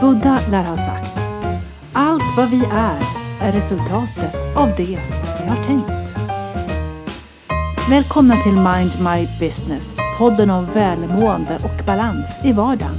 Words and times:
Buddha 0.00 0.38
lär 0.50 0.64
ha 0.64 0.76
sagt 0.76 1.18
Allt 1.92 2.36
vad 2.36 2.50
vi 2.50 2.64
är 2.64 3.00
är 3.40 3.52
resultatet 3.52 4.34
av 4.56 4.68
det 4.76 4.98
vi 5.40 5.48
har 5.48 5.64
tänkt. 5.64 5.90
Välkomna 7.90 8.34
till 8.34 8.52
Mind 8.52 8.90
My 9.04 9.28
Business, 9.40 9.96
podden 10.18 10.50
om 10.50 10.66
välmående 10.74 11.54
och 11.54 11.86
balans 11.86 12.44
i 12.44 12.52
vardagen. 12.52 12.94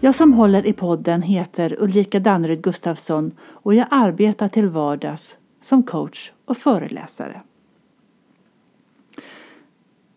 Jag 0.00 0.14
som 0.14 0.32
håller 0.32 0.66
i 0.66 0.72
podden 0.72 1.22
heter 1.22 1.76
Ulrika 1.78 2.20
Danneryd 2.20 2.62
Gustafsson 2.62 3.32
och 3.42 3.74
jag 3.74 3.86
arbetar 3.90 4.48
till 4.48 4.68
vardags 4.68 5.36
som 5.62 5.82
coach 5.82 6.32
och 6.44 6.56
föreläsare. 6.56 7.42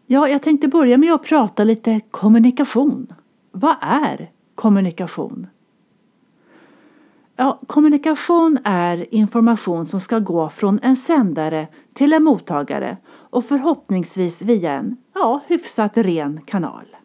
Ja, 0.07 0.27
jag 0.27 0.41
tänkte 0.41 0.67
börja 0.67 0.97
med 0.97 1.13
att 1.13 1.23
prata 1.23 1.63
lite 1.63 2.01
kommunikation. 2.11 3.13
Vad 3.51 3.75
är 3.81 4.29
kommunikation? 4.55 5.47
Ja, 7.35 7.59
kommunikation 7.67 8.59
är 8.63 9.13
information 9.13 9.85
som 9.85 10.01
ska 10.01 10.19
gå 10.19 10.49
från 10.49 10.79
en 10.83 10.95
sändare 10.95 11.67
till 11.93 12.13
en 12.13 12.23
mottagare 12.23 12.97
och 13.07 13.45
förhoppningsvis 13.45 14.41
via 14.41 14.73
en 14.73 14.97
ja, 15.13 15.41
hyfsat 15.47 15.97
ren 15.97 16.41
kanal. 16.45 16.95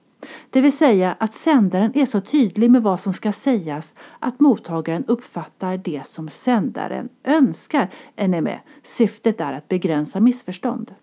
Det 0.50 0.60
vill 0.60 0.76
säga 0.76 1.16
att 1.18 1.34
sändaren 1.34 1.92
är 1.94 2.06
så 2.06 2.20
tydlig 2.20 2.70
med 2.70 2.82
vad 2.82 3.00
som 3.00 3.12
ska 3.12 3.32
sägas 3.32 3.94
att 4.18 4.40
mottagaren 4.40 5.04
uppfattar 5.04 5.76
det 5.76 6.06
som 6.06 6.28
sändaren 6.28 7.08
önskar. 7.24 7.90
Är 8.16 8.28
ni 8.28 8.40
med? 8.40 8.58
Syftet 8.82 9.40
är 9.40 9.52
att 9.52 9.68
begränsa 9.68 10.20
missförstånd. 10.20 10.94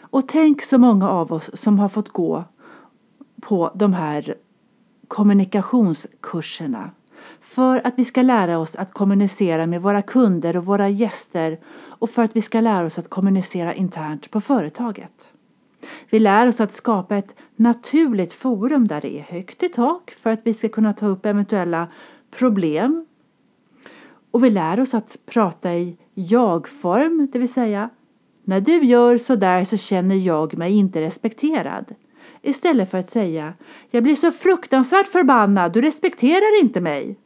Och 0.00 0.28
tänk 0.28 0.62
så 0.62 0.78
många 0.78 1.10
av 1.10 1.32
oss 1.32 1.50
som 1.54 1.78
har 1.78 1.88
fått 1.88 2.08
gå 2.08 2.44
på 3.40 3.70
de 3.74 3.92
här 3.92 4.34
kommunikationskurserna 5.08 6.90
för 7.40 7.86
att 7.86 7.98
vi 7.98 8.04
ska 8.04 8.22
lära 8.22 8.58
oss 8.58 8.76
att 8.76 8.92
kommunicera 8.92 9.66
med 9.66 9.82
våra 9.82 10.02
kunder 10.02 10.56
och 10.56 10.64
våra 10.64 10.88
gäster 10.88 11.58
och 11.88 12.10
för 12.10 12.22
att 12.22 12.36
vi 12.36 12.42
ska 12.42 12.60
lära 12.60 12.86
oss 12.86 12.98
att 12.98 13.10
kommunicera 13.10 13.74
internt 13.74 14.30
på 14.30 14.40
företaget. 14.40 15.32
Vi 16.10 16.18
lär 16.18 16.46
oss 16.46 16.60
att 16.60 16.72
skapa 16.72 17.16
ett 17.16 17.34
naturligt 17.56 18.32
forum 18.32 18.88
där 18.88 19.00
det 19.00 19.18
är 19.18 19.22
högt 19.22 19.62
i 19.62 19.68
tak 19.68 20.10
för 20.10 20.30
att 20.30 20.46
vi 20.46 20.54
ska 20.54 20.68
kunna 20.68 20.92
ta 20.92 21.06
upp 21.06 21.26
eventuella 21.26 21.88
problem. 22.30 23.06
Och 24.30 24.44
vi 24.44 24.50
lär 24.50 24.80
oss 24.80 24.94
att 24.94 25.16
prata 25.26 25.74
i 25.74 25.96
jag-form, 26.14 27.28
det 27.32 27.38
vill 27.38 27.52
säga 27.52 27.90
när 28.44 28.60
du 28.60 28.84
gör 28.84 29.18
så 29.18 29.36
där 29.36 29.64
så 29.64 29.76
känner 29.76 30.14
jag 30.14 30.58
mig 30.58 30.72
inte 30.72 31.00
respekterad. 31.00 31.94
Istället 32.42 32.90
för 32.90 32.98
att 32.98 33.10
säga 33.10 33.54
Jag 33.90 34.02
blir 34.02 34.16
så 34.16 34.32
fruktansvärt 34.32 35.08
förbannad, 35.08 35.72
du 35.72 35.80
respekterar 35.80 36.60
inte 36.60 36.80
mig. 36.80 37.16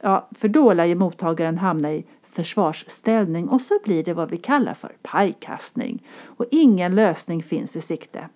Ja, 0.00 0.28
för 0.38 0.48
då 0.48 0.72
lär 0.72 0.84
ju 0.84 0.94
mottagaren 0.94 1.58
hamna 1.58 1.92
i 1.92 2.04
försvarsställning 2.22 3.48
och 3.48 3.60
så 3.60 3.78
blir 3.84 4.04
det 4.04 4.14
vad 4.14 4.30
vi 4.30 4.36
kallar 4.36 4.74
för 4.74 4.92
pajkastning 5.02 6.02
och 6.24 6.44
ingen 6.50 6.94
lösning 6.94 7.42
finns 7.42 7.76
i 7.76 7.80
sikte. 7.80 8.28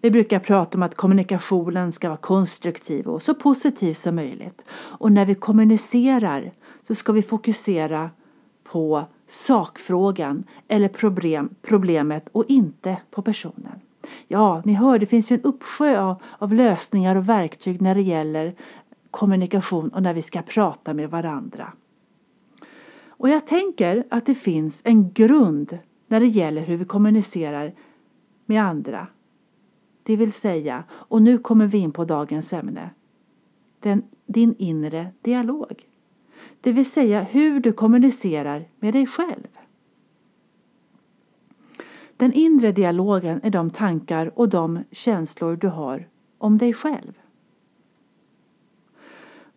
Vi 0.00 0.10
brukar 0.10 0.38
prata 0.38 0.78
om 0.78 0.82
att 0.82 0.94
kommunikationen 0.94 1.92
ska 1.92 2.08
vara 2.08 2.18
konstruktiv 2.18 3.06
och 3.06 3.22
så 3.22 3.34
positiv 3.34 3.94
som 3.94 4.14
möjligt. 4.14 4.64
Och 4.72 5.12
när 5.12 5.24
vi 5.24 5.34
kommunicerar 5.34 6.52
så 6.86 6.94
ska 6.94 7.12
vi 7.12 7.22
fokusera 7.22 8.10
på 8.64 9.04
sakfrågan 9.28 10.44
eller 10.68 10.88
problem, 10.88 11.54
problemet 11.62 12.28
och 12.32 12.44
inte 12.48 12.96
på 13.10 13.22
personen. 13.22 13.80
Ja, 14.28 14.62
ni 14.64 14.72
hör, 14.72 14.98
det 14.98 15.06
finns 15.06 15.30
ju 15.30 15.34
en 15.34 15.42
uppsjö 15.42 16.00
av, 16.00 16.22
av 16.38 16.54
lösningar 16.54 17.16
och 17.16 17.28
verktyg 17.28 17.82
när 17.82 17.94
det 17.94 18.02
gäller 18.02 18.54
kommunikation 19.10 19.88
och 19.88 20.02
när 20.02 20.14
vi 20.14 20.22
ska 20.22 20.42
prata 20.42 20.94
med 20.94 21.10
varandra. 21.10 21.72
Och 23.08 23.28
jag 23.28 23.46
tänker 23.46 24.04
att 24.10 24.26
det 24.26 24.34
finns 24.34 24.80
en 24.84 25.12
grund 25.12 25.78
när 26.06 26.20
det 26.20 26.26
gäller 26.26 26.62
hur 26.62 26.76
vi 26.76 26.84
kommunicerar 26.84 27.72
med 28.46 28.62
andra. 28.62 29.06
Det 30.02 30.16
vill 30.16 30.32
säga, 30.32 30.84
och 30.90 31.22
nu 31.22 31.38
kommer 31.38 31.66
vi 31.66 31.78
in 31.78 31.92
på 31.92 32.04
dagens 32.04 32.52
ämne, 32.52 32.90
den, 33.80 34.02
din 34.26 34.54
inre 34.58 35.08
dialog. 35.22 35.86
Det 36.60 36.72
vill 36.72 36.90
säga 36.90 37.22
hur 37.22 37.60
du 37.60 37.72
kommunicerar 37.72 38.64
med 38.78 38.94
dig 38.94 39.06
själv. 39.06 39.48
Den 42.20 42.32
inre 42.32 42.72
dialogen 42.72 43.40
är 43.42 43.50
de 43.50 43.70
tankar 43.70 44.38
och 44.38 44.48
de 44.48 44.84
känslor 44.90 45.56
du 45.56 45.68
har 45.68 46.08
om 46.38 46.58
dig 46.58 46.72
själv. 46.72 47.12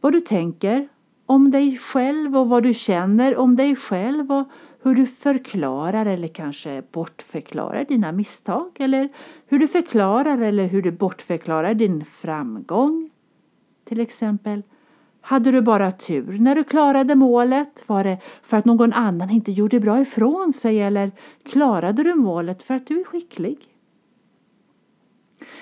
Vad 0.02 0.14
du 0.14 0.22
tänker 0.22 0.88
om 1.26 1.52
dig 1.52 1.78
själv 1.78 2.38
och 2.38 2.50
vad 2.50 2.64
du 2.64 2.74
känner 2.74 3.38
om 3.38 3.56
dig 3.56 3.76
själv 3.76 4.32
och 4.32 4.48
hur 4.82 4.96
du 4.96 5.06
förklarar 5.06 6.06
eller 6.06 6.28
kanske 6.28 6.84
bortförklarar 6.92 7.86
dina 7.86 8.12
misstag 8.12 8.72
eller 8.80 9.10
hur 9.48 9.60
du 9.60 9.68
förklarar 9.68 10.38
eller 10.38 10.68
hur 10.68 10.82
du 10.82 10.92
bortförklarar 10.92 11.74
din 11.74 12.06
framgång. 12.06 13.10
Till 13.84 14.00
exempel, 14.00 14.64
hade 15.26 15.52
du 15.52 15.62
bara 15.62 15.92
tur 15.92 16.38
när 16.40 16.56
du 16.56 16.64
klarade 16.64 17.16
målet? 17.16 17.84
Var 17.88 18.04
det 18.04 18.18
för 18.44 18.58
att 18.58 18.66
någon 18.66 18.94
annan 18.94 19.30
inte 19.30 19.52
gjorde 19.52 19.80
bra 19.80 20.02
ifrån 20.02 20.54
sig 20.54 20.82
eller 20.82 21.12
klarade 21.44 22.04
du 22.04 22.16
målet 22.16 22.64
för 22.64 22.74
att 22.74 22.88
du 22.88 23.00
är 23.00 23.04
skicklig? 23.04 23.58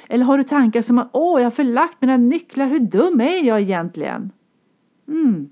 Eller 0.07 0.25
har 0.25 0.37
du 0.37 0.43
tankar 0.43 0.81
som 0.81 0.97
att 0.97 1.09
åh, 1.11 1.39
jag 1.39 1.45
har 1.45 1.51
förlagt 1.51 1.97
mina 2.01 2.17
nycklar, 2.17 2.67
hur 2.67 2.79
dum 2.79 3.21
är 3.21 3.43
jag 3.43 3.61
egentligen? 3.61 4.31
Mm. 5.07 5.49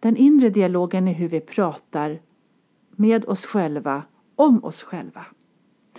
Den 0.00 0.16
inre 0.16 0.50
dialogen 0.50 1.08
är 1.08 1.14
hur 1.14 1.28
vi 1.28 1.40
pratar 1.40 2.18
med 2.90 3.24
oss 3.24 3.46
själva 3.46 4.02
om 4.34 4.64
oss 4.64 4.82
själva. 4.82 5.26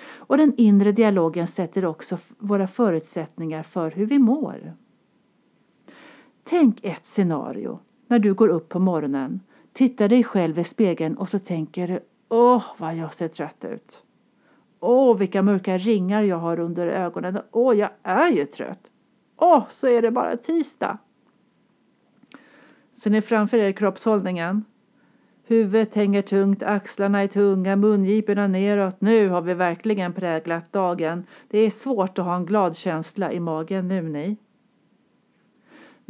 Och 0.01 0.37
den 0.37 0.53
inre 0.57 0.91
dialogen 0.91 1.47
sätter 1.47 1.85
också 1.85 2.17
våra 2.37 2.67
förutsättningar 2.67 3.63
för 3.63 3.91
hur 3.91 4.05
vi 4.05 4.19
mår. 4.19 4.73
Tänk 6.49 6.85
ett 6.85 7.05
scenario 7.05 7.79
när 8.07 8.19
du 8.19 8.33
går 8.33 8.47
upp 8.47 8.69
på 8.69 8.79
morgonen, 8.79 9.39
tittar 9.73 10.07
dig 10.07 10.23
själv 10.23 10.59
i 10.59 10.63
spegeln 10.63 11.17
och 11.17 11.29
så 11.29 11.39
tänker 11.39 11.87
du 11.87 11.99
Åh, 12.29 12.63
vad 12.77 12.95
jag 12.95 13.13
ser 13.13 13.27
trött 13.27 13.65
ut. 13.65 14.03
Åh, 14.79 15.17
vilka 15.17 15.41
mörka 15.41 15.77
ringar 15.77 16.23
jag 16.23 16.37
har 16.37 16.59
under 16.59 16.87
ögonen. 16.87 17.41
Åh, 17.51 17.77
jag 17.77 17.89
är 18.03 18.27
ju 18.27 18.45
trött. 18.45 18.91
Åh, 19.37 19.63
så 19.69 19.87
är 19.87 20.01
det 20.01 20.11
bara 20.11 20.37
tisdag. 20.37 20.97
Ser 22.93 23.09
ni 23.09 23.21
framför 23.21 23.57
er 23.57 23.71
kroppshållningen? 23.71 24.65
Huvudet 25.47 25.95
hänger 25.95 26.21
tungt, 26.21 26.63
axlarna 26.63 27.23
är 27.23 27.27
tunga, 27.27 27.75
mungiporna 27.75 28.47
neråt. 28.47 29.01
Nu 29.01 29.29
har 29.29 29.41
vi 29.41 29.53
verkligen 29.53 30.13
präglat 30.13 30.73
dagen. 30.73 31.25
Det 31.47 31.59
är 31.59 31.69
svårt 31.69 32.19
att 32.19 32.25
ha 32.25 32.35
en 32.35 32.45
glad 32.45 32.75
känsla 32.75 33.31
i 33.31 33.39
magen 33.39 33.87
nu 33.87 34.01
ni. 34.01 34.37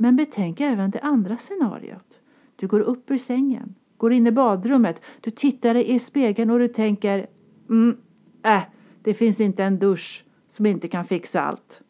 Men 0.01 0.15
betänk 0.15 0.61
även 0.61 0.91
det 0.91 0.99
andra 0.99 1.37
scenariot. 1.37 2.21
Du 2.55 2.67
går 2.67 2.79
upp 2.79 3.11
ur 3.11 3.17
sängen, 3.17 3.75
går 3.97 4.13
in 4.13 4.27
i 4.27 4.31
badrummet, 4.31 5.01
du 5.21 5.31
tittar 5.31 5.73
dig 5.73 5.91
i 5.91 5.99
spegeln 5.99 6.49
och 6.49 6.59
du 6.59 6.67
tänker 6.67 7.27
mm, 7.69 7.97
äh, 8.43 8.61
det 9.01 9.13
finns 9.13 9.39
inte 9.39 9.63
en 9.63 9.79
dusch 9.79 10.25
som 10.49 10.65
inte 10.65 10.87
kan 10.87 11.05
fixa 11.05 11.41
allt. 11.41 11.81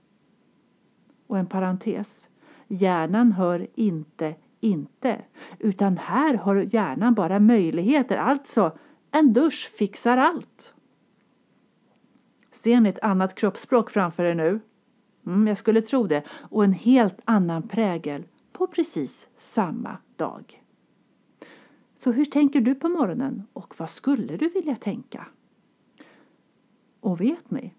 Och 1.28 1.38
en 1.38 1.46
parentes. 1.46 2.28
Hjärnan 2.68 3.32
hör 3.32 3.68
inte 3.76 4.36
inte, 4.60 5.22
utan 5.60 5.98
här 5.98 6.34
har 6.34 6.56
hjärnan 6.56 7.14
bara 7.14 7.40
möjligheter, 7.40 8.18
alltså 8.18 8.78
en 9.12 9.34
dusch 9.34 9.72
fixar 9.78 10.18
allt. 10.18 10.74
Ser 12.52 12.80
ni 12.80 12.90
ett 12.90 13.00
annat 13.00 13.36
kroppsspråk 13.36 13.90
framför 13.90 14.24
er 14.24 14.36
nu? 14.36 14.60
Mm, 15.30 15.48
jag 15.48 15.58
skulle 15.58 15.82
tro 15.82 16.08
det. 16.08 16.24
Och 16.30 16.64
en 16.64 16.74
helt 16.74 17.20
annan 17.26 17.68
prägel 17.68 18.24
på 18.52 18.68
precis 18.68 19.28
samma 19.38 19.98
dag. 20.16 20.64
Så 21.98 22.12
hur 22.12 22.26
tänker 22.26 22.62
du 22.62 22.76
på 22.76 22.90
morgonen 22.90 23.44
och 23.54 23.74
vad 23.78 23.90
skulle 23.90 24.38
du 24.38 24.50
vilja 24.50 24.76
tänka? 24.76 25.28
Och 27.00 27.22
vet 27.22 27.52
ni? 27.52 27.74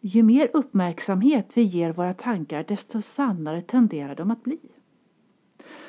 Ju 0.00 0.22
mer 0.22 0.50
uppmärksamhet 0.52 1.56
vi 1.56 1.62
ger 1.62 1.92
våra 1.92 2.14
tankar 2.14 2.64
desto 2.68 3.02
sannare 3.02 3.62
tenderar 3.62 4.14
de 4.14 4.30
att 4.30 4.44
bli. 4.44 4.58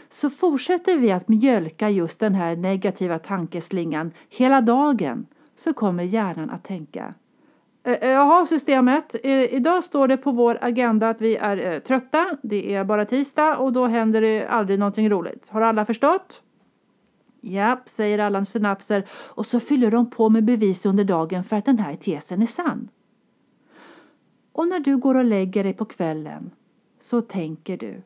Så 0.09 0.29
fortsätter 0.29 0.97
vi 0.97 1.11
att 1.11 1.27
mjölka 1.27 1.89
just 1.89 2.19
den 2.19 2.35
här 2.35 2.55
negativa 2.55 3.19
tankeslingan 3.19 4.11
hela 4.29 4.61
dagen 4.61 5.27
så 5.57 5.73
kommer 5.73 6.03
hjärnan 6.03 6.49
att 6.49 6.63
tänka 6.63 7.13
Eh, 7.83 7.93
eh, 7.93 8.09
jaha, 8.09 8.45
systemet. 8.45 9.15
Idag 9.23 9.83
står 9.83 10.07
det 10.07 10.17
på 10.17 10.31
vår 10.31 10.57
agenda 10.61 11.09
att 11.09 11.21
vi 11.21 11.35
är 11.35 11.57
eh, 11.57 11.79
trötta. 11.79 12.37
Det 12.41 12.73
är 12.73 12.83
bara 12.83 13.05
tisdag 13.05 13.57
och 13.57 13.73
då 13.73 13.87
händer 13.87 14.21
det 14.21 14.47
aldrig 14.47 14.79
någonting 14.79 15.09
roligt. 15.09 15.49
Har 15.49 15.61
alla 15.61 15.85
förstått? 15.85 16.43
Japp, 17.41 17.89
säger 17.89 18.19
alla 18.19 18.45
synapser 18.45 19.05
och 19.11 19.45
så 19.45 19.59
fyller 19.59 19.91
de 19.91 20.09
på 20.09 20.29
med 20.29 20.43
bevis 20.43 20.85
under 20.85 21.03
dagen 21.03 21.43
för 21.43 21.55
att 21.55 21.65
den 21.65 21.79
här 21.79 21.95
tesen 21.95 22.41
är 22.41 22.45
sann. 22.45 22.89
Och 24.51 24.67
när 24.67 24.79
du 24.79 24.97
går 24.97 25.15
och 25.15 25.25
lägger 25.25 25.63
dig 25.63 25.73
på 25.73 25.85
kvällen 25.85 26.51
så 27.01 27.21
tänker 27.21 27.77
du 27.77 28.01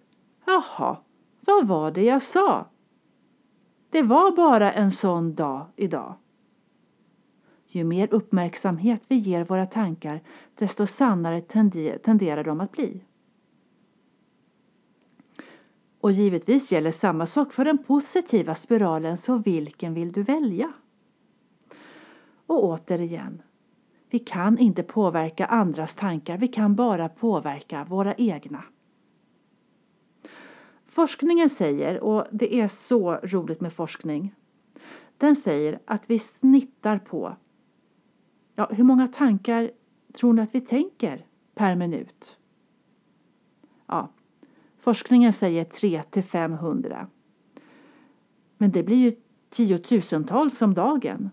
Jaha, 0.45 0.97
vad 1.41 1.67
var 1.67 1.91
det 1.91 2.03
jag 2.03 2.21
sa? 2.21 2.65
Det 3.89 4.01
var 4.01 4.31
bara 4.31 4.73
en 4.73 4.91
sån 4.91 5.35
dag 5.35 5.65
idag. 5.75 6.13
Ju 7.75 7.83
mer 7.83 8.13
uppmärksamhet 8.13 9.01
vi 9.07 9.15
ger 9.15 9.43
våra 9.43 9.65
tankar, 9.65 10.21
desto 10.55 10.87
sannare 10.87 11.41
tenderar 11.97 12.43
de 12.43 12.61
att 12.61 12.71
bli. 12.71 13.01
Och 15.99 16.11
givetvis 16.11 16.71
gäller 16.71 16.91
samma 16.91 17.25
sak 17.25 17.53
för 17.53 17.65
den 17.65 17.77
positiva 17.77 18.55
spiralen, 18.55 19.17
så 19.17 19.37
vilken 19.37 19.93
vill 19.93 20.11
du 20.11 20.23
välja? 20.23 20.73
Och 22.45 22.63
återigen, 22.63 23.41
vi 24.09 24.19
kan 24.19 24.57
inte 24.57 24.83
påverka 24.83 25.45
andras 25.45 25.95
tankar, 25.95 26.37
vi 26.37 26.47
kan 26.47 26.75
bara 26.75 27.09
påverka 27.09 27.83
våra 27.83 28.15
egna. 28.15 28.63
Forskningen 30.87 31.49
säger, 31.49 31.99
och 31.99 32.27
det 32.31 32.55
är 32.55 32.67
så 32.67 33.15
roligt 33.15 33.61
med 33.61 33.73
forskning, 33.73 34.35
den 35.17 35.35
säger 35.35 35.79
att 35.85 36.09
vi 36.09 36.19
snittar 36.19 36.99
på 36.99 37.35
Ja, 38.55 38.69
hur 38.71 38.83
många 38.83 39.07
tankar 39.07 39.71
tror 40.13 40.33
ni 40.33 40.41
att 40.41 40.55
vi 40.55 40.61
tänker 40.61 41.25
per 41.55 41.75
minut? 41.75 42.37
Ja, 43.87 44.09
forskningen 44.79 45.33
säger 45.33 45.63
3 45.63 46.03
till 46.03 46.23
500. 46.23 47.07
Men 48.57 48.71
det 48.71 48.83
blir 48.83 48.97
ju 48.97 49.15
tiotusentals 49.49 50.61
om 50.61 50.73
dagen. 50.73 51.29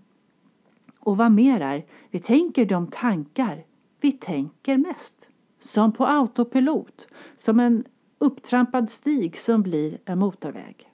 Och 0.98 1.16
vad 1.16 1.32
mer 1.32 1.60
är, 1.60 1.86
vi 2.10 2.20
tänker 2.20 2.66
de 2.66 2.86
tankar 2.86 3.64
vi 4.00 4.12
tänker 4.12 4.76
mest. 4.76 5.28
Som 5.60 5.92
på 5.92 6.06
autopilot, 6.06 7.06
som 7.36 7.60
en 7.60 7.84
upptrampad 8.18 8.90
stig 8.90 9.38
som 9.38 9.62
blir 9.62 9.98
en 10.04 10.18
motorväg. 10.18 10.92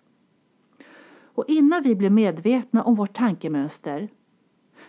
Och 1.23 1.45
innan 1.49 1.83
vi 1.83 1.95
blir 1.95 2.11
medvetna 2.11 2.83
om 2.83 2.95
vårt 2.95 3.13
tankemönster 3.13 4.09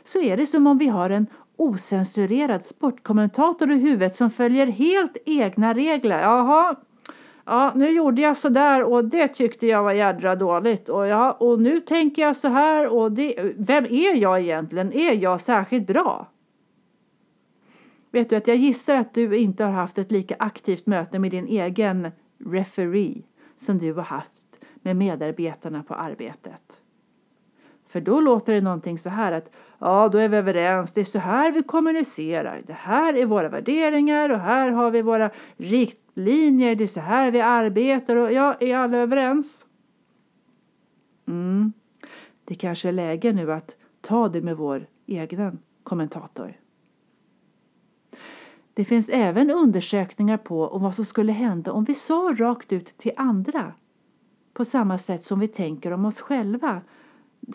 så 0.08 0.22
är 0.22 0.38
det 0.38 0.48
som 0.48 0.68
om 0.68 0.78
vi 0.78 0.88
har 0.88 1.10
en 1.10 1.28
osensurerad 1.56 2.66
sportkommentator 2.66 3.72
i 3.72 3.76
huvudet 3.76 4.16
som 4.16 4.32
följer 4.32 4.68
helt 4.68 5.18
egna 5.26 5.74
regler. 5.74 6.22
Jaha, 6.22 6.76
ja, 7.46 7.72
nu 7.76 7.90
gjorde 7.90 8.22
jag 8.22 8.38
så 8.38 8.50
där 8.50 8.84
och 8.84 9.06
det 9.06 9.28
tyckte 9.28 9.68
jag 9.68 9.84
var 9.84 9.92
jädra 9.92 10.36
dåligt 10.36 10.90
och, 10.90 11.08
ja, 11.08 11.32
och 11.32 11.62
nu 11.62 11.80
tänker 11.80 12.22
jag 12.22 12.36
så 12.36 12.48
här 12.48 12.88
och 12.88 13.12
det, 13.12 13.54
vem 13.58 13.86
är 13.86 14.16
jag 14.16 14.40
egentligen? 14.42 14.94
Är 14.94 15.14
jag 15.14 15.42
särskilt 15.42 15.88
bra? 15.88 16.28
Vet 18.12 18.30
du 18.30 18.36
att 18.36 18.48
jag 18.48 18.58
gissar 18.58 18.96
att 18.96 19.14
du 19.14 19.38
inte 19.38 19.64
har 19.64 19.72
haft 19.72 19.98
ett 19.98 20.12
lika 20.12 20.36
aktivt 20.40 20.86
möte 20.86 21.20
med 21.20 21.32
din 21.32 21.48
egen 21.48 22.12
referee 22.46 23.22
som 23.58 23.78
du 23.78 23.94
har 23.94 24.04
haft 24.04 24.32
med 24.76 24.96
medarbetarna 24.96 25.84
på 25.84 25.94
arbetet. 25.94 26.77
För 27.90 28.02
då 28.02 28.20
låter 28.20 28.54
det 28.54 28.62
någonting 28.62 29.00
så 29.00 29.10
här 29.10 29.32
att 29.32 29.52
ja, 29.80 30.10
då 30.10 30.18
är 30.18 30.30
vi 30.30 30.38
överens. 30.38 30.94
Det 30.94 31.02
är 31.02 31.06
så 31.06 31.20
här 31.20 31.52
vi 31.52 31.64
kommunicerar. 31.64 32.62
Det 32.68 32.74
här 32.74 33.14
är 33.14 33.26
våra 33.26 33.50
värderingar 33.50 34.30
och 34.30 34.40
här 34.40 34.70
har 34.70 34.92
vi 34.92 35.02
våra 35.02 35.30
riktlinjer. 35.58 36.76
Det 36.76 36.84
är 36.84 36.88
så 36.88 37.00
här 37.00 37.32
vi 37.32 37.42
arbetar 37.42 38.16
och 38.16 38.34
ja, 38.34 38.56
är 38.60 38.78
alla 38.78 38.98
överens? 38.98 39.66
Mm. 41.28 41.74
Det 42.46 42.56
kanske 42.56 42.88
är 42.88 42.94
läge 42.94 43.34
nu 43.34 43.54
att 43.54 43.76
ta 44.02 44.30
det 44.30 44.42
med 44.42 44.58
vår 44.58 44.88
egen 45.06 45.60
kommentator. 45.84 46.54
Det 48.74 48.86
finns 48.86 49.10
även 49.10 49.52
undersökningar 49.52 50.38
på 50.38 50.68
om 50.68 50.82
vad 50.82 50.96
som 50.96 51.06
skulle 51.06 51.32
hända 51.32 51.72
om 51.72 51.84
vi 51.84 51.96
sa 51.96 52.36
rakt 52.38 52.74
ut 52.74 52.98
till 52.98 53.12
andra 53.18 53.74
på 54.54 54.66
samma 54.66 54.98
sätt 54.98 55.24
som 55.24 55.40
vi 55.40 55.48
tänker 55.48 55.92
om 55.92 56.06
oss 56.06 56.22
själva 56.22 56.82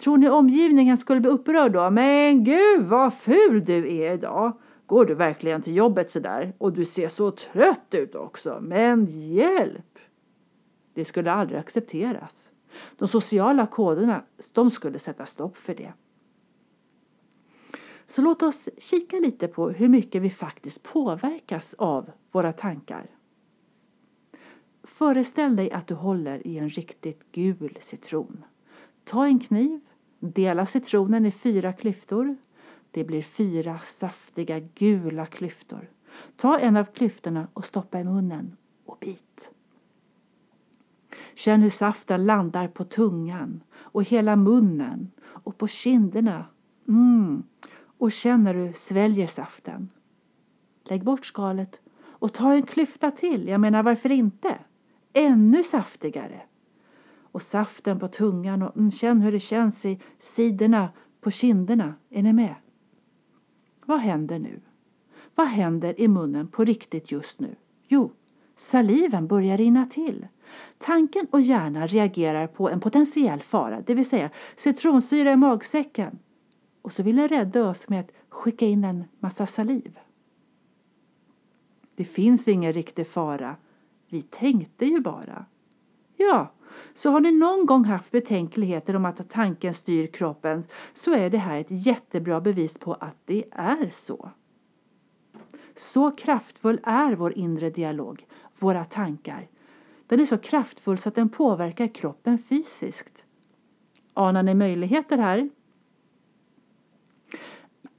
Tror 0.01 0.17
ni 0.17 0.29
omgivningen 0.29 0.99
skulle 0.99 1.21
bli 1.21 1.31
upprörd 1.31 1.73
då? 1.73 1.91
Men 1.91 2.45
gud 2.45 2.83
vad 2.83 3.15
ful 3.15 3.65
du 3.65 3.97
är 3.97 4.15
idag! 4.15 4.53
Går 4.87 5.05
du 5.05 5.15
verkligen 5.15 5.63
till 5.63 5.77
jobbet 5.77 6.11
sådär? 6.11 6.53
Och 6.59 6.73
du 6.73 6.85
ser 6.85 7.09
så 7.09 7.31
trött 7.31 7.95
ut 7.95 8.15
också. 8.15 8.59
Men 8.63 9.07
hjälp! 9.07 9.99
Det 10.95 11.05
skulle 11.05 11.33
aldrig 11.33 11.59
accepteras. 11.61 12.51
De 12.97 13.09
sociala 13.09 13.67
koderna, 13.67 14.23
de 14.53 14.71
skulle 14.71 14.99
sätta 14.99 15.27
stopp 15.27 15.57
för 15.57 15.75
det. 15.75 15.93
Så 18.07 18.23
låt 18.23 18.43
oss 18.43 18.69
kika 18.79 19.19
lite 19.19 19.49
på 19.49 19.71
hur 19.71 19.89
mycket 19.89 20.23
vi 20.23 20.31
faktiskt 20.31 20.83
påverkas 20.83 21.75
av 21.79 22.11
våra 22.31 22.53
tankar. 22.53 23.07
Föreställ 24.83 25.57
dig 25.57 25.71
att 25.73 25.87
du 25.87 25.95
håller 25.95 26.47
i 26.47 26.59
en 26.59 26.69
riktigt 26.69 27.33
gul 27.33 27.79
citron. 27.81 28.45
Ta 29.05 29.27
en 29.27 29.39
kniv, 29.41 29.81
dela 30.21 30.67
citronen 30.67 31.27
i 31.27 31.31
fyra 31.31 31.73
klyftor. 31.73 32.37
Det 32.91 33.05
blir 33.05 33.23
fyra 33.23 33.79
saftiga 33.79 34.59
gula 34.59 35.27
klyftor. 35.27 35.91
Ta 36.37 36.59
en 36.59 36.77
av 36.77 36.85
klyftorna 36.85 37.49
och 37.53 37.65
stoppa 37.65 38.01
i 38.01 38.05
munnen 38.05 38.57
och 38.85 38.99
bit. 39.01 39.51
Känn 41.35 41.63
hur 41.63 41.71
saften 41.71 42.27
landar 42.27 42.69
på 42.69 42.85
tungan 42.85 43.63
och 43.75 44.05
hela 44.05 44.37
munnen 44.37 45.11
och 45.23 45.59
på 45.59 45.69
kinderna. 45.69 46.45
Mm. 46.89 47.43
Och 47.99 48.13
känn 48.13 48.45
när 48.45 48.55
du 48.55 48.73
sväljer 48.77 49.27
saften. 49.27 49.89
Lägg 50.85 51.05
bort 51.05 51.27
skalet 51.27 51.81
och 52.03 52.33
ta 52.33 52.55
en 52.55 52.63
klyfta 52.63 53.11
till. 53.11 53.49
Jag 53.49 53.61
menar, 53.61 53.83
varför 53.83 54.13
inte? 54.13 54.59
Ännu 55.13 55.65
saftigare 55.65 56.43
och 57.33 57.43
saften 57.43 57.99
på 57.99 58.09
tungan 58.09 58.63
och 58.63 58.77
mm, 58.77 58.91
känn 58.91 59.21
hur 59.21 59.33
det 59.33 59.41
känns 59.41 59.85
i 59.85 60.01
sidorna 60.19 60.89
på 61.21 61.31
kinderna. 61.31 61.95
Är 62.11 62.23
ni 62.23 62.33
med? 62.33 62.55
Vad 63.87 64.01
händer 64.01 64.39
nu? 64.39 64.61
Vad 65.35 65.47
händer 65.47 66.01
i 66.01 66.09
munnen 66.09 66.49
på 66.49 66.65
riktigt 66.65 67.13
just 67.13 67.41
nu? 67.41 67.57
Jo, 67.89 68.13
saliven 68.57 69.27
börjar 69.27 69.57
rinna 69.57 69.87
till. 69.87 70.27
Tanken 70.79 71.27
och 71.31 71.41
hjärnan 71.41 71.89
reagerar 71.89 72.47
på 72.47 72.69
en 72.69 72.81
potentiell 72.81 73.43
fara, 73.43 73.81
det 73.81 73.95
vill 73.95 74.09
säga 74.09 74.31
citronsyra 74.57 75.33
i 75.33 75.37
magsäcken. 75.37 76.19
Och 76.83 76.93
så 76.93 77.03
vill 77.03 77.17
den 77.17 77.29
rädda 77.29 77.69
oss 77.69 77.89
med 77.89 78.01
att 78.01 78.11
skicka 78.29 78.67
in 78.67 78.85
en 78.85 79.05
massa 79.19 79.47
saliv. 79.47 79.99
Det 81.95 82.05
finns 82.05 82.49
ingen 82.49 82.73
riktig 82.73 83.07
fara. 83.07 83.57
Vi 84.09 84.23
tänkte 84.23 84.87
ju 84.87 85.01
bara. 85.01 85.45
Ja, 86.17 86.53
så 86.95 87.11
har 87.11 87.21
ni 87.21 87.33
någon 87.33 87.67
gång 87.67 87.85
haft 87.85 88.11
betänkligheter 88.11 88.97
om 88.97 89.05
att 89.05 89.31
tanken 89.31 89.75
styr 89.75 90.07
kroppen 90.07 90.65
så 90.95 91.15
är 91.15 91.31
det 91.31 91.39
här 91.39 91.61
ett 91.61 91.67
jättebra 91.87 92.41
bevis 92.41 92.79
på 92.79 92.95
att 92.95 93.17
det 93.25 93.45
är 93.51 93.91
så. 93.93 94.31
Så 95.77 96.11
kraftfull 96.11 96.81
är 96.83 97.13
vår 97.13 97.39
inre 97.39 97.71
dialog, 97.71 98.27
våra 98.59 98.85
tankar. 98.85 99.49
Den 100.07 100.21
är 100.21 100.25
så 100.25 100.39
kraftfull 100.39 100.99
så 100.99 101.09
att 101.09 101.15
den 101.15 101.29
påverkar 101.29 101.87
kroppen 101.87 102.39
fysiskt. 102.39 103.25
Anar 104.15 104.43
ni 104.43 104.55
möjligheter 104.55 105.19
här? 105.19 105.51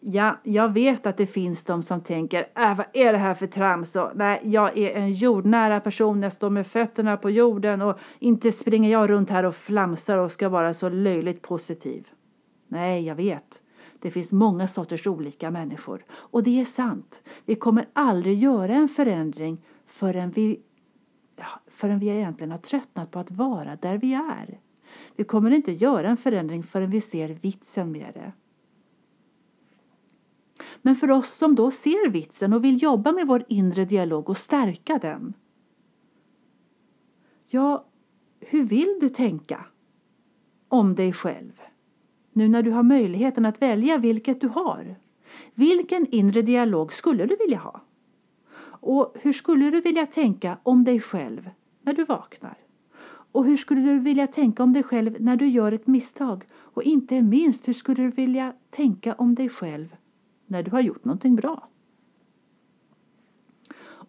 Ja, 0.05 0.37
jag 0.43 0.73
vet 0.73 1.05
att 1.05 1.17
det 1.17 1.25
finns 1.25 1.63
de 1.63 1.83
som 1.83 2.01
tänker, 2.01 2.47
äh, 2.55 2.77
vad 2.77 2.85
är 2.93 3.11
det 3.11 3.17
här 3.17 3.33
för 3.33 3.47
trams? 3.47 3.95
Och, 3.95 4.11
nej, 4.15 4.41
jag 4.43 4.77
är 4.77 4.91
en 4.91 5.13
jordnära 5.13 5.79
person, 5.79 6.23
jag 6.23 6.33
står 6.33 6.49
med 6.49 6.67
fötterna 6.67 7.17
på 7.17 7.29
jorden 7.29 7.81
och 7.81 7.99
inte 8.19 8.51
springer 8.51 8.91
jag 8.91 9.09
runt 9.09 9.29
här 9.29 9.43
och 9.43 9.55
flamsar 9.55 10.17
och 10.17 10.31
ska 10.31 10.49
vara 10.49 10.73
så 10.73 10.89
löjligt 10.89 11.41
positiv. 11.41 12.07
Nej, 12.67 13.05
jag 13.05 13.15
vet. 13.15 13.61
Det 13.99 14.11
finns 14.11 14.31
många 14.31 14.67
sorters 14.67 15.07
olika 15.07 15.51
människor. 15.51 16.05
Och 16.11 16.43
det 16.43 16.61
är 16.61 16.65
sant. 16.65 17.23
Vi 17.45 17.55
kommer 17.55 17.87
aldrig 17.93 18.37
göra 18.37 18.73
en 18.73 18.89
förändring 18.89 19.61
förrän 19.85 20.31
vi, 20.31 20.59
ja, 21.35 21.45
förrän 21.67 21.99
vi 21.99 22.09
egentligen 22.09 22.51
har 22.51 22.57
tröttnat 22.57 23.11
på 23.11 23.19
att 23.19 23.31
vara 23.31 23.75
där 23.75 23.97
vi 23.97 24.13
är. 24.13 24.59
Vi 25.15 25.23
kommer 25.23 25.51
inte 25.51 25.71
göra 25.71 26.09
en 26.09 26.17
förändring 26.17 26.63
förrän 26.63 26.89
vi 26.89 27.01
ser 27.01 27.29
vitsen 27.29 27.91
med 27.91 28.11
det. 28.13 28.31
Men 30.85 30.95
för 30.95 31.11
oss 31.11 31.37
som 31.37 31.55
då 31.55 31.71
ser 31.71 32.09
vitsen 32.09 32.53
och 32.53 32.63
vill 32.63 32.83
jobba 32.83 33.11
med 33.11 33.27
vår 33.27 33.43
inre 33.47 33.85
dialog 33.85 34.29
och 34.29 34.37
stärka 34.37 34.97
den. 34.97 35.33
Ja, 37.47 37.85
hur 38.39 38.63
vill 38.63 38.97
du 39.01 39.09
tänka 39.09 39.65
om 40.67 40.95
dig 40.95 41.13
själv? 41.13 41.61
Nu 42.33 42.47
när 42.47 42.63
du 42.63 42.71
har 42.71 42.83
möjligheten 42.83 43.45
att 43.45 43.61
välja 43.61 43.97
vilket 43.97 44.41
du 44.41 44.47
har. 44.47 44.95
Vilken 45.53 46.07
inre 46.11 46.41
dialog 46.41 46.93
skulle 46.93 47.25
du 47.25 47.35
vilja 47.35 47.59
ha? 47.59 47.81
Och 48.65 49.15
hur 49.21 49.33
skulle 49.33 49.71
du 49.71 49.81
vilja 49.81 50.05
tänka 50.05 50.57
om 50.63 50.83
dig 50.83 50.99
själv 50.99 51.49
när 51.81 51.93
du 51.93 52.05
vaknar? 52.05 52.57
Och 53.31 53.45
hur 53.45 53.57
skulle 53.57 53.81
du 53.81 53.99
vilja 53.99 54.27
tänka 54.27 54.63
om 54.63 54.73
dig 54.73 54.83
själv 54.83 55.21
när 55.21 55.35
du 55.35 55.47
gör 55.47 55.71
ett 55.71 55.87
misstag? 55.87 56.43
Och 56.53 56.83
inte 56.83 57.21
minst, 57.21 57.67
hur 57.67 57.73
skulle 57.73 58.03
du 58.03 58.09
vilja 58.09 58.53
tänka 58.69 59.13
om 59.13 59.35
dig 59.35 59.49
själv 59.49 59.95
när 60.53 60.63
du 60.63 60.71
har 60.71 60.81
gjort 60.81 61.05
någonting 61.05 61.35
bra. 61.35 61.67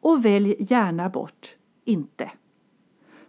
Och 0.00 0.24
välj 0.24 0.56
gärna 0.58 1.08
bort 1.08 1.56
inte. 1.84 2.30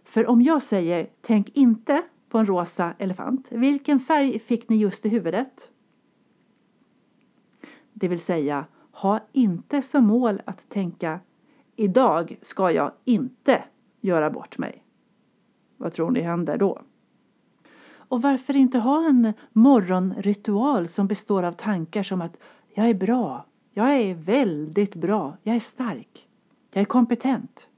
För 0.04 0.26
om 0.26 0.42
jag 0.42 0.62
säger 0.62 1.10
tänk 1.20 1.48
inte 1.48 2.02
på 2.28 2.38
en 2.38 2.46
rosa 2.46 2.94
elefant, 2.98 3.46
vilken 3.50 4.00
färg 4.00 4.38
fick 4.38 4.68
ni 4.68 4.76
just 4.76 5.06
i 5.06 5.08
huvudet? 5.08 5.70
Det 7.92 8.08
vill 8.08 8.20
säga, 8.20 8.66
ha 8.90 9.20
inte 9.32 9.82
som 9.82 10.04
mål 10.06 10.42
att 10.44 10.68
tänka 10.68 11.20
idag 11.76 12.36
ska 12.42 12.70
jag 12.70 12.92
inte 13.04 13.64
göra 14.00 14.30
bort 14.30 14.58
mig. 14.58 14.84
Vad 15.76 15.92
tror 15.92 16.10
ni 16.10 16.20
händer 16.20 16.56
då? 16.56 16.82
Och 18.08 18.22
varför 18.22 18.56
inte 18.56 18.78
ha 18.78 19.08
en 19.08 19.32
morgonritual 19.52 20.88
som 20.88 21.06
består 21.06 21.42
av 21.42 21.52
tankar 21.52 22.02
som 22.02 22.22
att 22.22 22.36
jag 22.76 22.88
är 22.88 22.94
bra, 22.94 23.44
jag 23.72 23.96
är 23.96 24.14
väldigt 24.14 24.94
bra, 24.94 25.36
jag 25.42 25.56
är 25.56 25.60
stark, 25.60 26.28
jag 26.72 26.80
är 26.80 26.84
kompetent. 26.84 27.68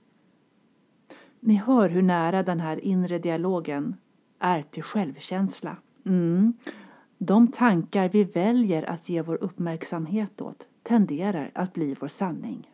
Ni 1.40 1.54
hör 1.54 1.88
hur 1.88 2.02
nära 2.02 2.42
den 2.42 2.60
här 2.60 2.84
inre 2.84 3.18
dialogen 3.18 3.96
är 4.38 4.62
till 4.62 4.82
självkänsla. 4.82 5.76
Mm. 6.06 6.52
De 7.18 7.48
tankar 7.48 8.08
vi 8.08 8.24
väljer 8.24 8.82
att 8.82 9.08
ge 9.08 9.22
vår 9.22 9.38
uppmärksamhet 9.42 10.40
åt 10.40 10.68
tenderar 10.82 11.50
att 11.54 11.74
bli 11.74 11.96
vår 12.00 12.08
sanning. 12.08 12.70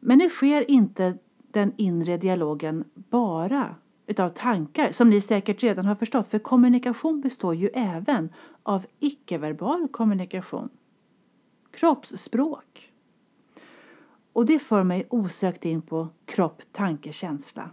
Men 0.00 0.18
nu 0.18 0.28
sker 0.28 0.70
inte 0.70 1.18
den 1.36 1.72
inre 1.76 2.16
dialogen 2.16 2.84
bara 2.94 3.74
utav 4.06 4.28
tankar 4.28 4.92
som 4.92 5.10
ni 5.10 5.20
säkert 5.20 5.62
redan 5.62 5.84
har 5.84 5.94
förstått 5.94 6.30
för 6.30 6.38
kommunikation 6.38 7.20
består 7.20 7.54
ju 7.54 7.68
även 7.68 8.28
av 8.62 8.86
icke-verbal 8.98 9.88
kommunikation. 9.88 10.68
Kroppsspråk. 11.72 12.92
Och 14.32 14.46
det 14.46 14.58
för 14.58 14.82
mig 14.82 15.06
osökt 15.10 15.64
in 15.64 15.82
på 15.82 16.08
kropp, 16.24 16.62
tanke, 16.72 17.12
känsla. 17.12 17.70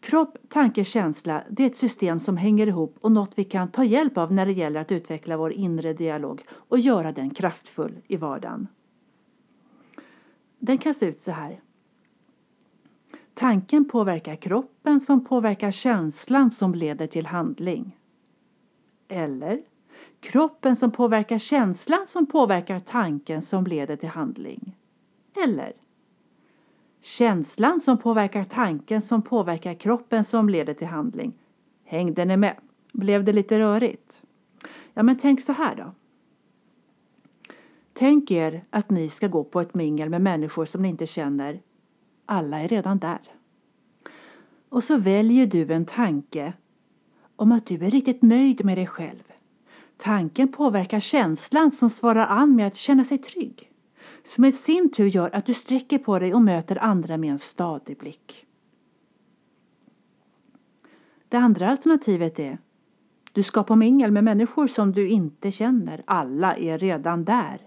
Kropp, 0.00 0.38
tanke, 0.48 0.84
känsla 0.84 1.44
det 1.50 1.62
är 1.62 1.66
ett 1.66 1.76
system 1.76 2.20
som 2.20 2.36
hänger 2.36 2.66
ihop 2.66 2.96
och 3.00 3.12
något 3.12 3.32
vi 3.34 3.44
kan 3.44 3.70
ta 3.70 3.84
hjälp 3.84 4.18
av 4.18 4.32
när 4.32 4.46
det 4.46 4.52
gäller 4.52 4.80
att 4.80 4.92
utveckla 4.92 5.36
vår 5.36 5.52
inre 5.52 5.92
dialog 5.92 6.44
och 6.50 6.78
göra 6.78 7.12
den 7.12 7.30
kraftfull 7.30 7.94
i 8.06 8.16
vardagen. 8.16 8.68
Den 10.58 10.78
kan 10.78 10.94
se 10.94 11.06
ut 11.06 11.20
så 11.20 11.30
här. 11.30 11.60
Tanken 13.34 13.88
påverkar 13.88 14.36
kroppen 14.36 15.00
som 15.00 15.24
påverkar 15.24 15.70
känslan 15.70 16.50
som 16.50 16.74
leder 16.74 17.06
till 17.06 17.26
handling. 17.26 17.98
Eller 19.08 19.62
kroppen 20.20 20.76
som 20.76 20.90
påverkar 20.90 21.38
känslan 21.38 22.06
som 22.06 22.26
påverkar 22.26 22.80
tanken 22.80 23.42
som 23.42 23.66
leder 23.66 23.96
till 23.96 24.08
handling. 24.08 24.76
Eller 25.44 25.72
känslan 27.00 27.80
som 27.80 27.98
påverkar 27.98 28.44
tanken 28.44 29.02
som 29.02 29.22
påverkar 29.22 29.74
kroppen 29.74 30.24
som 30.24 30.48
leder 30.48 30.74
till 30.74 30.86
handling. 30.86 31.32
Hängde 31.84 32.24
ni 32.24 32.36
med? 32.36 32.56
Blev 32.92 33.24
det 33.24 33.32
lite 33.32 33.58
rörigt? 33.58 34.22
Ja, 34.94 35.02
men 35.02 35.18
tänk 35.18 35.40
så 35.40 35.52
här 35.52 35.74
då. 35.74 35.92
Tänk 37.92 38.30
er 38.30 38.64
att 38.70 38.90
ni 38.90 39.08
ska 39.08 39.28
gå 39.28 39.44
på 39.44 39.60
ett 39.60 39.74
mingel 39.74 40.08
med 40.10 40.20
människor 40.20 40.64
som 40.64 40.82
ni 40.82 40.88
inte 40.88 41.06
känner. 41.06 41.60
Alla 42.26 42.60
är 42.60 42.68
redan 42.68 42.98
där. 42.98 43.20
Och 44.68 44.84
så 44.84 44.98
väljer 44.98 45.46
du 45.46 45.72
en 45.72 45.86
tanke 45.86 46.52
om 47.36 47.52
att 47.52 47.66
du 47.66 47.74
är 47.74 47.90
riktigt 47.90 48.22
nöjd 48.22 48.64
med 48.64 48.78
dig 48.78 48.86
själv. 48.86 49.22
Tanken 49.96 50.52
påverkar 50.52 51.00
känslan 51.00 51.70
som 51.70 51.90
svarar 51.90 52.26
an 52.26 52.56
med 52.56 52.66
att 52.66 52.76
känna 52.76 53.04
sig 53.04 53.18
trygg. 53.18 53.70
Som 54.24 54.44
i 54.44 54.52
sin 54.52 54.90
tur 54.92 55.06
gör 55.06 55.34
att 55.34 55.46
du 55.46 55.54
sträcker 55.54 55.98
på 55.98 56.18
dig 56.18 56.34
och 56.34 56.42
möter 56.42 56.82
andra 56.82 57.16
med 57.16 57.30
en 57.30 57.38
stadig 57.38 57.98
blick. 57.98 58.46
Det 61.28 61.36
andra 61.36 61.70
alternativet 61.70 62.38
är 62.38 62.58
du 63.34 63.42
ska 63.42 63.62
på 63.62 63.76
mingel 63.76 64.10
med 64.10 64.24
människor 64.24 64.66
som 64.66 64.92
du 64.92 65.08
inte 65.08 65.50
känner. 65.50 66.02
Alla 66.04 66.56
är 66.56 66.78
redan 66.78 67.24
där. 67.24 67.60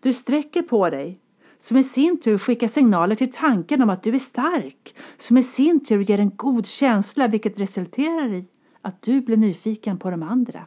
Du 0.00 0.12
sträcker 0.12 0.62
på 0.62 0.90
dig 0.90 1.20
som 1.58 1.76
i 1.76 1.84
sin 1.84 2.20
tur 2.20 2.38
skickar 2.38 2.68
signaler 2.68 3.14
till 3.14 3.32
tanken 3.32 3.82
om 3.82 3.90
att 3.90 4.02
du 4.02 4.14
är 4.14 4.18
stark, 4.18 4.94
som 5.18 5.36
i 5.36 5.42
sin 5.42 5.84
tur 5.84 6.00
ger 6.00 6.18
en 6.18 6.36
god 6.36 6.66
känsla 6.66 7.28
vilket 7.28 7.60
resulterar 7.60 8.34
i 8.34 8.44
att 8.82 9.02
du 9.02 9.20
blir 9.20 9.36
nyfiken 9.36 9.98
på 9.98 10.10
de 10.10 10.22
andra. 10.22 10.66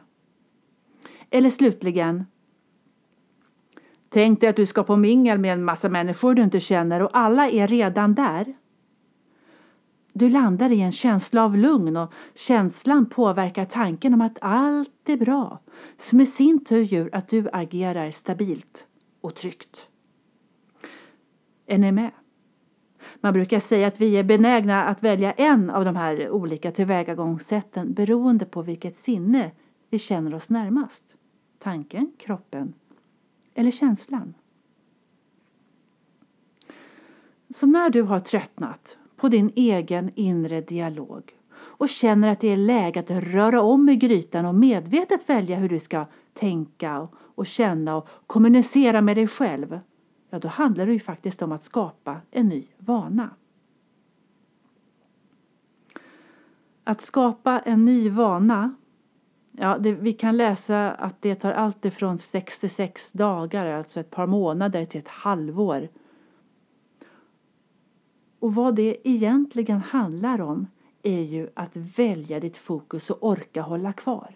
Eller 1.30 1.50
slutligen, 1.50 2.26
tänk 4.08 4.40
dig 4.40 4.50
att 4.50 4.56
du 4.56 4.66
ska 4.66 4.82
på 4.82 4.96
mingel 4.96 5.38
med 5.38 5.52
en 5.52 5.64
massa 5.64 5.88
människor 5.88 6.34
du 6.34 6.42
inte 6.42 6.60
känner 6.60 7.02
och 7.02 7.10
alla 7.12 7.48
är 7.48 7.68
redan 7.68 8.14
där. 8.14 8.54
Du 10.12 10.28
landar 10.28 10.70
i 10.70 10.80
en 10.80 10.92
känsla 10.92 11.44
av 11.44 11.56
lugn 11.56 11.96
och 11.96 12.12
känslan 12.34 13.06
påverkar 13.06 13.64
tanken 13.64 14.14
om 14.14 14.20
att 14.20 14.38
allt 14.40 15.08
är 15.08 15.16
bra, 15.16 15.58
som 15.98 16.20
i 16.20 16.26
sin 16.26 16.64
tur 16.64 16.82
gör 16.82 17.10
att 17.12 17.28
du 17.28 17.48
agerar 17.52 18.10
stabilt 18.10 18.86
och 19.20 19.34
tryggt. 19.34 19.88
Är 21.66 21.78
ni 21.78 21.92
med? 21.92 22.10
Man 23.20 23.32
brukar 23.32 23.60
säga 23.60 23.86
att 23.86 24.00
vi 24.00 24.16
är 24.16 24.22
benägna 24.22 24.84
att 24.84 25.02
välja 25.02 25.32
en 25.32 25.70
av 25.70 25.84
de 25.84 25.96
här 25.96 26.30
olika 26.30 26.72
tillvägagångssätten 26.72 27.92
beroende 27.92 28.44
på 28.44 28.62
vilket 28.62 28.96
sinne 28.96 29.50
vi 29.90 29.98
känner 29.98 30.34
oss 30.34 30.48
närmast. 30.48 31.04
Tanken, 31.58 32.12
kroppen 32.18 32.74
eller 33.54 33.70
känslan. 33.70 34.34
Så 37.50 37.66
när 37.66 37.90
du 37.90 38.02
har 38.02 38.20
tröttnat 38.20 38.98
på 39.16 39.28
din 39.28 39.52
egen 39.56 40.10
inre 40.14 40.60
dialog 40.60 41.34
och 41.50 41.88
känner 41.88 42.28
att 42.28 42.40
det 42.40 42.48
är 42.48 42.56
läge 42.56 43.00
att 43.00 43.10
röra 43.10 43.62
om 43.62 43.88
i 43.88 43.96
grytan 43.96 44.46
och 44.46 44.54
medvetet 44.54 45.28
välja 45.28 45.56
hur 45.56 45.68
du 45.68 45.80
ska 45.80 46.06
tänka 46.34 47.08
och 47.14 47.46
känna 47.46 47.96
och 47.96 48.08
kommunicera 48.26 49.00
med 49.00 49.16
dig 49.16 49.26
själv 49.26 49.80
ja 50.30 50.38
då 50.38 50.48
handlar 50.48 50.86
det 50.86 50.92
ju 50.92 51.00
faktiskt 51.00 51.42
om 51.42 51.52
att 51.52 51.62
skapa 51.62 52.20
en 52.30 52.48
ny 52.48 52.66
vana. 52.78 53.30
Att 56.84 57.02
skapa 57.02 57.58
en 57.60 57.84
ny 57.84 58.10
vana, 58.10 58.74
ja, 59.60 59.78
det, 59.78 59.92
vi 59.92 60.12
kan 60.12 60.36
läsa 60.36 60.90
att 60.90 61.22
det 61.22 61.34
tar 61.34 61.52
allt 61.52 61.84
ifrån 61.84 62.18
66 62.18 63.12
dagar, 63.12 63.66
alltså 63.66 64.00
ett 64.00 64.10
par 64.10 64.26
månader, 64.26 64.84
till 64.84 65.00
ett 65.00 65.08
halvår. 65.08 65.88
Och 68.38 68.54
vad 68.54 68.74
det 68.74 69.08
egentligen 69.08 69.80
handlar 69.80 70.40
om 70.40 70.66
är 71.02 71.20
ju 71.20 71.48
att 71.54 71.76
välja 71.76 72.40
ditt 72.40 72.56
fokus 72.56 73.10
och 73.10 73.28
orka 73.28 73.62
hålla 73.62 73.92
kvar. 73.92 74.34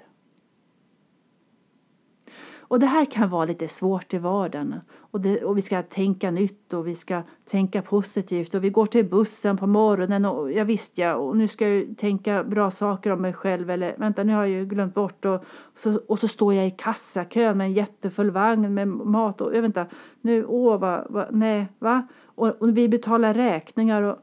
Och 2.73 2.81
det 2.81 2.87
här 2.87 3.05
kan 3.05 3.31
vara 3.31 3.45
lite 3.45 3.69
svårt 3.69 4.15
i 4.15 4.19
vardagen. 4.19 4.75
Och, 4.99 5.21
det, 5.21 5.45
och 5.45 5.59
vi 5.59 5.63
ska 5.63 5.83
tänka 5.83 6.31
nytt 6.31 6.73
och 6.73 6.87
vi 6.87 6.95
ska 6.95 7.23
tänka 7.45 7.83
positivt 7.83 8.55
och 8.55 8.65
vi 8.65 8.71
går 8.71 8.87
till 8.87 9.05
bussen 9.05 9.57
på 9.57 9.67
morgonen 9.67 10.25
och 10.25 10.53
ja 10.53 10.65
visst 10.65 10.99
ja 10.99 11.15
och 11.15 11.37
nu 11.37 11.49
ska 11.49 11.69
jag 11.69 11.99
tänka 11.99 12.45
bra 12.45 12.71
saker 12.71 13.11
om 13.11 13.23
mig 13.23 13.33
själv 13.33 13.71
eller 13.71 13.95
vänta 13.99 14.25
nu 14.25 14.33
har 14.33 14.45
jag 14.45 14.51
ju 14.51 14.67
glömt 14.67 14.95
bort 14.95 15.25
och 15.25 15.45
så, 15.77 16.01
och 16.09 16.19
så 16.19 16.29
står 16.29 16.55
jag 16.55 16.67
i 16.67 16.71
kassakön 16.71 17.59
med 17.59 17.65
en 17.65 17.73
jättefull 17.73 18.31
vagn 18.31 18.75
med 18.75 18.89
mat 18.89 19.41
och 19.41 19.57
jag 19.57 19.63
vänta 19.63 19.87
nu 20.21 20.45
åh 20.45 20.79
va, 20.79 21.07
va, 21.09 21.27
nej 21.31 21.67
va 21.79 22.09
och, 22.25 22.63
och 22.63 22.77
vi 22.77 22.89
betalar 22.89 23.35
räkningar 23.35 24.03
och 24.03 24.19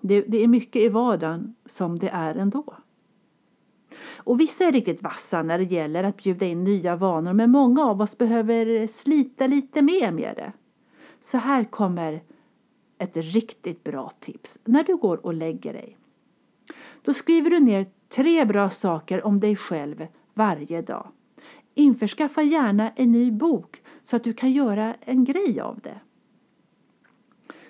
det, 0.00 0.20
det 0.20 0.44
är 0.44 0.48
mycket 0.48 0.82
i 0.82 0.88
vardagen 0.88 1.54
som 1.66 1.98
det 1.98 2.08
är 2.08 2.34
ändå. 2.34 2.74
Och 4.16 4.40
vissa 4.40 4.64
är 4.64 4.72
riktigt 4.72 5.02
vassa 5.02 5.42
när 5.42 5.58
det 5.58 5.64
gäller 5.64 6.04
att 6.04 6.16
bjuda 6.16 6.46
in 6.46 6.64
nya 6.64 6.96
vanor 6.96 7.32
men 7.32 7.50
många 7.50 7.84
av 7.84 8.00
oss 8.00 8.18
behöver 8.18 8.86
slita 8.86 9.46
lite 9.46 9.82
mer 9.82 10.10
med 10.10 10.36
det. 10.36 10.52
Så 11.20 11.38
här 11.38 11.64
kommer 11.64 12.22
ett 12.98 13.16
riktigt 13.16 13.84
bra 13.84 14.12
tips 14.20 14.58
när 14.64 14.84
du 14.84 14.96
går 14.96 15.26
och 15.26 15.34
lägger 15.34 15.72
dig. 15.72 15.96
Då 17.02 17.14
skriver 17.14 17.50
du 17.50 17.60
ner 17.60 17.86
tre 18.08 18.44
bra 18.44 18.70
saker 18.70 19.26
om 19.26 19.40
dig 19.40 19.56
själv 19.56 20.06
varje 20.34 20.82
dag. 20.82 21.08
Införskaffa 21.74 22.42
gärna 22.42 22.90
en 22.90 23.12
ny 23.12 23.30
bok 23.30 23.82
så 24.04 24.16
att 24.16 24.24
du 24.24 24.32
kan 24.32 24.52
göra 24.52 24.94
en 25.00 25.24
grej 25.24 25.60
av 25.60 25.80
det. 25.80 26.00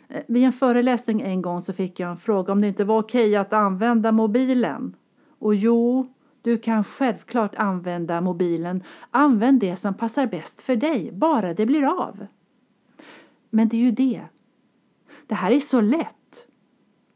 Eh, 0.08 0.22
vid 0.28 0.44
en 0.44 0.52
föreläsning 0.52 1.20
en 1.20 1.42
gång 1.42 1.62
så 1.62 1.72
fick 1.72 2.00
jag 2.00 2.10
en 2.10 2.16
fråga 2.16 2.52
om 2.52 2.60
det 2.60 2.68
inte 2.68 2.84
var 2.84 2.98
okej 2.98 3.36
att 3.36 3.52
använda 3.52 4.12
mobilen. 4.12 4.96
Och 5.38 5.54
jo, 5.54 6.06
du 6.46 6.58
kan 6.58 6.84
självklart 6.84 7.54
använda 7.54 8.20
mobilen. 8.20 8.82
Använd 9.10 9.60
det 9.60 9.76
som 9.76 9.94
passar 9.94 10.26
bäst 10.26 10.62
för 10.62 10.76
dig, 10.76 11.12
bara 11.12 11.54
det 11.54 11.66
blir 11.66 11.84
av. 11.84 12.26
Men 13.50 13.68
det 13.68 13.76
är 13.76 13.80
ju 13.80 13.90
det. 13.90 14.22
Det 15.26 15.34
här 15.34 15.50
är 15.50 15.60
så 15.60 15.80
lätt 15.80 16.46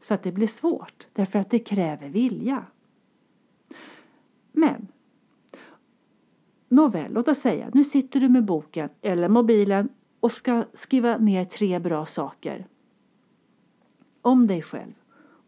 så 0.01 0.13
att 0.13 0.23
det 0.23 0.31
blir 0.31 0.47
svårt 0.47 1.07
därför 1.13 1.39
att 1.39 1.49
det 1.49 1.59
kräver 1.59 2.09
vilja. 2.09 2.65
Men 4.51 4.87
Nåväl, 6.67 7.13
låt 7.13 7.27
oss 7.27 7.39
säga, 7.39 7.69
nu 7.73 7.83
sitter 7.83 8.19
du 8.19 8.29
med 8.29 8.45
boken 8.45 8.89
eller 9.01 9.29
mobilen 9.29 9.89
och 10.19 10.31
ska 10.31 10.65
skriva 10.73 11.17
ner 11.17 11.45
tre 11.45 11.79
bra 11.79 12.05
saker 12.05 12.67
om 14.21 14.47
dig 14.47 14.61
själv. 14.61 14.93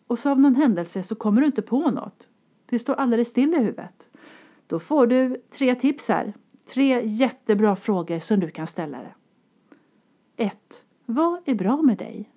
Och 0.08 0.20
så 0.20 0.30
av 0.30 0.40
någon 0.40 0.56
händelse 0.56 1.04
så 1.04 1.16
kommer 1.16 1.42
du 1.42 1.48
inte 1.48 1.62
på 1.62 1.92
något. 1.92 2.28
Det 2.74 2.80
står 2.80 2.94
alldeles 2.94 3.28
still 3.28 3.54
i 3.54 3.58
huvudet. 3.58 4.08
Då 4.68 4.80
får 4.80 5.08
du 5.08 5.42
tre 5.50 5.76
tips 5.76 6.08
här. 6.08 6.34
Tre 6.66 7.06
jättebra 7.06 7.76
frågor 7.76 8.20
som 8.20 8.40
du 8.40 8.50
kan 8.50 8.68
ställa 8.68 8.98
dig. 8.98 9.16
1. 10.36 10.86
Vad 11.06 11.42
är 11.46 11.56
bra 11.56 11.82
med 11.82 11.98
dig? 11.98 12.32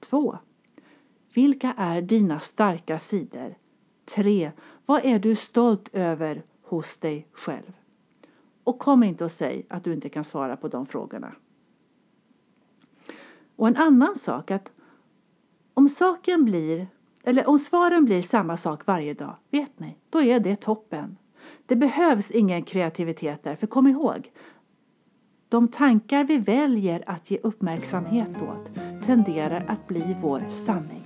2. 0.00 0.38
Vilka 1.34 1.74
är 1.76 2.02
dina 2.02 2.40
starka 2.40 2.98
sidor? 2.98 3.54
3. 4.04 4.52
Vad 4.86 5.04
är 5.04 5.18
du 5.18 5.36
stolt 5.36 5.88
över 5.92 6.42
hos 6.62 6.96
dig 6.96 7.26
själv? 7.32 7.72
Och 8.64 8.78
kom 8.78 9.02
inte 9.02 9.24
och 9.24 9.32
säg 9.32 9.66
att 9.68 9.84
du 9.84 9.92
inte 9.92 10.08
kan 10.08 10.24
svara 10.24 10.56
på 10.56 10.68
de 10.68 10.86
frågorna. 10.86 11.32
Och 13.56 13.68
en 13.68 13.76
annan 13.76 14.16
sak 14.16 14.50
att 14.50 14.72
om 15.74 15.88
saken 15.88 16.44
blir, 16.44 16.86
eller 17.24 17.48
om 17.48 17.58
svaren 17.58 18.04
blir 18.04 18.22
samma 18.22 18.56
sak 18.56 18.86
varje 18.86 19.14
dag, 19.14 19.36
vet 19.50 19.80
ni, 19.80 19.96
då 20.10 20.22
är 20.22 20.40
det 20.40 20.56
toppen. 20.56 21.16
Det 21.66 21.76
behövs 21.76 22.30
ingen 22.30 22.62
kreativitet 22.62 23.42
där, 23.42 23.56
för 23.56 23.66
kom 23.66 23.86
ihåg, 23.86 24.30
de 25.48 25.68
tankar 25.68 26.24
vi 26.24 26.38
väljer 26.38 27.04
att 27.06 27.30
ge 27.30 27.38
uppmärksamhet 27.42 28.42
åt 28.42 28.80
tenderar 29.06 29.64
att 29.68 29.88
bli 29.88 30.16
vår 30.22 30.44
sanning. 30.52 31.02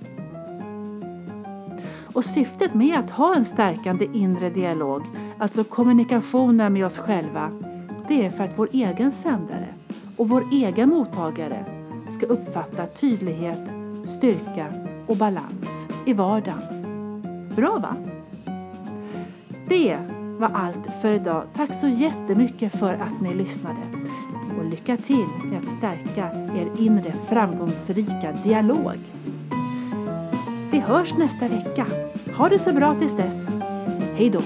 Och 2.13 2.25
syftet 2.25 2.73
med 2.73 2.99
att 2.99 3.11
ha 3.11 3.35
en 3.35 3.45
stärkande 3.45 4.05
inre 4.13 4.49
dialog, 4.49 5.01
alltså 5.39 5.63
kommunikationen 5.63 6.73
med 6.73 6.85
oss 6.85 6.97
själva, 6.97 7.51
det 8.07 8.25
är 8.25 8.31
för 8.31 8.43
att 8.43 8.59
vår 8.59 8.69
egen 8.71 9.11
sändare 9.11 9.73
och 10.17 10.29
vår 10.29 10.43
egen 10.51 10.89
mottagare 10.89 11.65
ska 12.17 12.25
uppfatta 12.25 12.87
tydlighet, 12.87 13.69
styrka 14.17 14.73
och 15.07 15.17
balans 15.17 15.74
i 16.05 16.13
vardagen. 16.13 16.61
Bra 17.55 17.77
va? 17.79 17.95
Det 19.67 19.97
var 20.39 20.49
allt 20.53 21.01
för 21.01 21.11
idag. 21.11 21.43
Tack 21.55 21.79
så 21.79 21.87
jättemycket 21.87 22.79
för 22.79 22.93
att 22.93 23.21
ni 23.21 23.33
lyssnade. 23.33 23.79
Och 24.57 24.65
lycka 24.65 24.97
till 24.97 25.25
med 25.43 25.59
att 25.61 25.77
stärka 25.77 26.31
er 26.55 26.71
inre 26.77 27.13
framgångsrika 27.29 28.31
dialog. 28.43 28.99
Vi 30.71 30.79
hörs 30.79 31.13
nästa 31.17 31.47
vecka. 31.47 31.85
Ha 32.37 32.49
det 32.49 32.59
så 32.59 32.73
bra 32.73 32.95
tills 32.99 33.13
dess. 33.13 33.47
Hej 34.17 34.29
då! 34.29 34.41